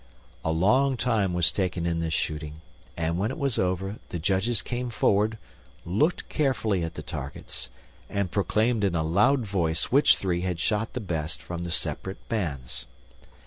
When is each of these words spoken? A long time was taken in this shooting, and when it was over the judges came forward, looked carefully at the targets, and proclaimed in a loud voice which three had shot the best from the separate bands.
A 0.43 0.49
long 0.51 0.97
time 0.97 1.31
was 1.31 1.51
taken 1.51 1.85
in 1.85 1.99
this 1.99 2.11
shooting, 2.11 2.61
and 2.97 3.19
when 3.19 3.29
it 3.29 3.37
was 3.37 3.59
over 3.59 3.97
the 4.09 4.17
judges 4.17 4.63
came 4.63 4.89
forward, 4.89 5.37
looked 5.85 6.27
carefully 6.27 6.83
at 6.83 6.95
the 6.95 7.03
targets, 7.03 7.69
and 8.09 8.31
proclaimed 8.31 8.83
in 8.83 8.95
a 8.95 9.03
loud 9.03 9.41
voice 9.41 9.91
which 9.91 10.17
three 10.17 10.41
had 10.41 10.59
shot 10.59 10.93
the 10.93 11.01
best 11.01 11.39
from 11.39 11.61
the 11.63 11.69
separate 11.71 12.27
bands. 12.29 12.87